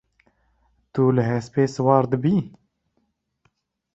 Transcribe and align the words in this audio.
Tu 0.93 1.03
li 1.15 1.23
hespê 1.29 1.63
siwar 1.73 2.03
dibî? 2.11 2.35